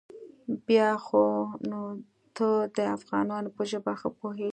بيا 0.67 0.89
خو 1.05 1.23
نو 1.69 1.79
ته 2.37 2.47
د 2.77 2.79
افغانانو 2.97 3.49
په 3.57 3.63
ژبه 3.71 3.91
ښه 3.99 4.09
پوېېږې. 4.17 4.49